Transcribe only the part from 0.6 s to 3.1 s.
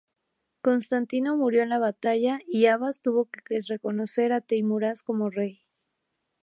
Constantino murió en la batalla y Abbas